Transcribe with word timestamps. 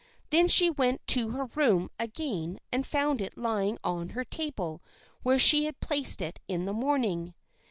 Then 0.31 0.47
she 0.47 0.71
went 0.71 1.05
to 1.09 1.29
her 1.29 1.45
room 1.53 1.91
again 1.99 2.57
and 2.71 2.87
found 2.87 3.21
it 3.21 3.37
lying 3.37 3.77
on 3.83 4.09
her 4.17 4.23
table 4.25 4.81
where 5.21 5.37
she 5.37 5.65
had 5.65 5.79
placed 5.79 6.23
it 6.23 6.39
in 6.47 6.65
the 6.65 6.73
morning. 6.73 7.35